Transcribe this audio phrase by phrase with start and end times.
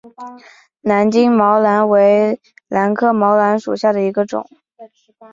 [0.81, 4.49] 高茎毛兰为兰科毛兰属下的一个种。